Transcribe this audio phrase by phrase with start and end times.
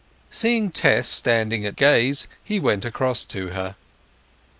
[0.31, 3.75] Seeing Tess standing at gaze he went across to her.